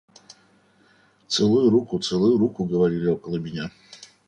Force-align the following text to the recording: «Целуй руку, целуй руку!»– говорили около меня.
«Целуй 1.33 1.67
руку, 1.69 1.99
целуй 1.99 2.35
руку!»– 2.39 2.65
говорили 2.65 3.05
около 3.09 3.37
меня. 3.37 3.69